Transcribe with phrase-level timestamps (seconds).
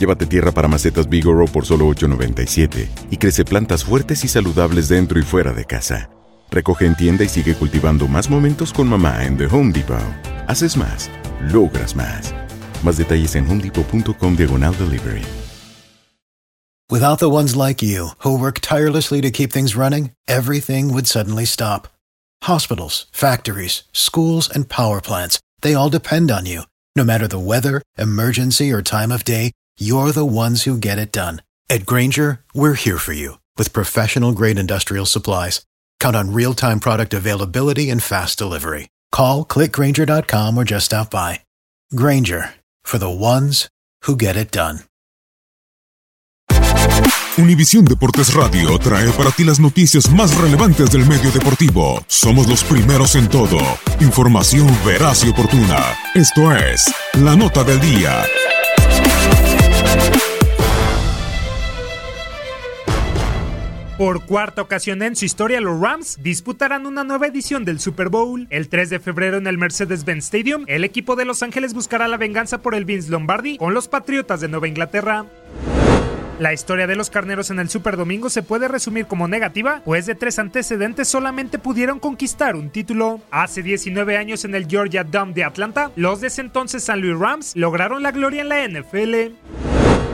[0.00, 5.20] Llévate tierra para macetas Bigoro por solo $8.97 y crece plantas fuertes y saludables dentro
[5.20, 6.08] y fuera de casa.
[6.50, 10.00] Recoge en tienda y sigue cultivando más momentos con mamá en The Home Depot.
[10.48, 11.10] Haces más,
[11.52, 12.34] logras más.
[12.82, 15.22] Más detalles en homedepot.com diagonal delivery.
[16.90, 21.44] Without the ones like you, who work tirelessly to keep things running, everything would suddenly
[21.44, 21.88] stop.
[22.44, 26.62] Hospitals, factories, schools, and power plants, they all depend on you.
[26.96, 31.12] No matter the weather, emergency, or time of day, you're the ones who get it
[31.12, 31.42] done.
[31.68, 35.64] At Granger, we're here for you with professional grade industrial supplies.
[36.00, 38.88] Count on real time product availability and fast delivery.
[39.12, 41.40] Call clickgranger.com or just stop by.
[41.94, 43.68] Granger for the ones
[44.02, 44.80] who get it done.
[47.38, 52.04] Univisión Deportes Radio trae para ti las noticias más relevantes del medio deportivo.
[52.06, 53.58] Somos los primeros en todo.
[54.00, 55.96] Información veraz y oportuna.
[56.14, 58.26] Esto es La Nota del Día.
[64.00, 68.46] Por cuarta ocasión en su historia, los Rams disputarán una nueva edición del Super Bowl.
[68.48, 72.16] El 3 de febrero en el Mercedes-Benz Stadium, el equipo de Los Ángeles buscará la
[72.16, 75.26] venganza por el Vince Lombardi con los Patriotas de Nueva Inglaterra.
[76.38, 80.06] La historia de los carneros en el Super Domingo se puede resumir como negativa, pues
[80.06, 83.20] de tres antecedentes solamente pudieron conquistar un título.
[83.30, 87.54] Hace 19 años en el Georgia Dome de Atlanta, los de entonces San Luis Rams
[87.54, 89.69] lograron la gloria en la NFL.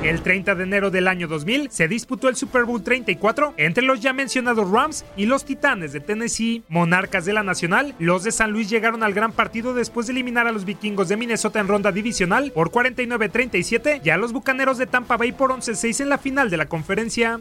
[0.07, 3.99] El 30 de enero del año 2000 se disputó el Super Bowl 34 entre los
[3.99, 6.63] ya mencionados Rams y los Titanes de Tennessee.
[6.69, 10.47] Monarcas de la Nacional, los de San Luis llegaron al gran partido después de eliminar
[10.47, 14.87] a los vikingos de Minnesota en ronda divisional por 49-37 y a los Bucaneros de
[14.87, 17.41] Tampa Bay por 11-6 en la final de la conferencia.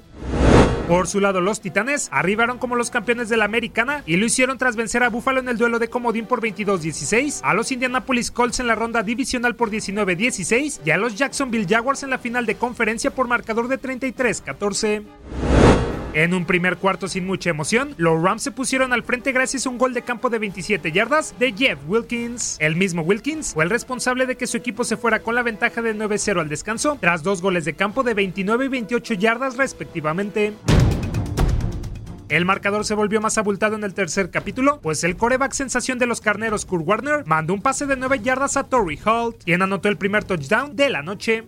[0.88, 4.60] Por su lado, los Titanes arribaron como los campeones de la Americana y lo hicieron
[4.60, 8.60] tras vencer a Buffalo en el duelo de comodín por 22-16, a los Indianapolis Colts
[8.60, 12.56] en la ronda divisional por 19-16 y a los Jacksonville Jaguars en la final de
[12.56, 15.04] conferencia por marcador de 33-14.
[16.14, 19.70] En un primer cuarto sin mucha emoción, los Rams se pusieron al frente gracias a
[19.70, 22.56] un gol de campo de 27 yardas de Jeff Wilkins.
[22.62, 25.82] El mismo Wilkins fue el responsable de que su equipo se fuera con la ventaja
[25.82, 30.54] de 9-0 al descanso, tras dos goles de campo de 29 y 28 yardas respectivamente.
[32.28, 36.08] El marcador se volvió más abultado en el tercer capítulo, pues el coreback sensación de
[36.08, 39.90] los carneros Kurt Warner mandó un pase de 9 yardas a Torrey Holt, quien anotó
[39.90, 41.44] el primer touchdown de la noche.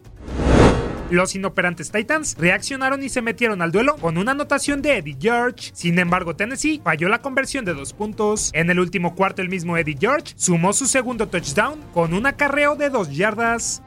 [1.10, 5.72] Los inoperantes Titans reaccionaron y se metieron al duelo con una anotación de Eddie George.
[5.74, 8.52] Sin embargo, Tennessee falló la conversión de dos puntos.
[8.54, 12.76] En el último cuarto, el mismo Eddie George sumó su segundo touchdown con un acarreo
[12.76, 13.82] de dos yardas.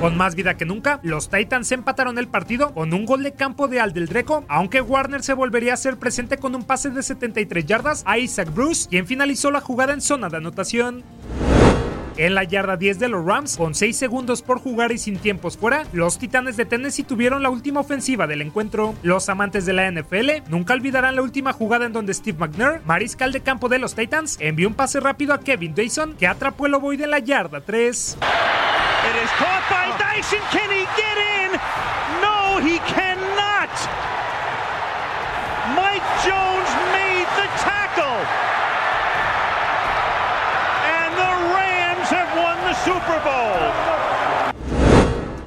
[0.00, 3.68] Con más vida que nunca, los Titans empataron el partido con un gol de campo
[3.68, 7.02] de Al del Dreco, aunque Warner se volvería a ser presente con un pase de
[7.02, 11.04] 73 yardas a Isaac Bruce, quien finalizó la jugada en zona de anotación.
[12.16, 15.58] En la yarda 10 de los Rams, con 6 segundos por jugar y sin tiempos
[15.58, 18.94] fuera, los Titanes de Tennessee tuvieron la última ofensiva del encuentro.
[19.02, 23.32] Los amantes de la NFL nunca olvidarán la última jugada en donde Steve McNair, mariscal
[23.32, 26.74] de campo de los Titans, envió un pase rápido a Kevin Dyson que atrapó el
[26.74, 28.16] ovoide en la yarda 3.
[29.20, 30.40] Is caught by Dyson.
[30.50, 31.52] Can he get in?
[32.24, 33.68] No, he cannot.
[35.76, 38.16] Mike Jones made the tackle.
[40.88, 43.89] And the Rams have won the Super Bowl.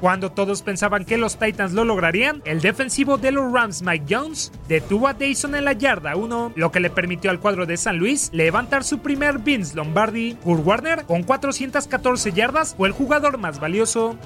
[0.04, 4.52] Cuando todos pensaban que los Titans lo lograrían, el defensivo de los Rams, Mike Jones,
[4.68, 7.96] detuvo a Dyson en la yarda 1, lo que le permitió al cuadro de San
[7.96, 10.34] Luis levantar su primer Vince Lombardi.
[10.44, 14.18] Kurt Warner, con 414 yardas, fue el jugador más valioso.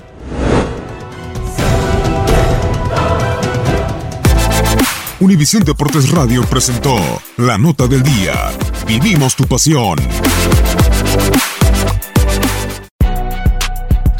[5.21, 6.97] Univisión Deportes Radio presentó
[7.37, 8.35] La Nota del Día.
[8.85, 9.97] Vivimos tu pasión.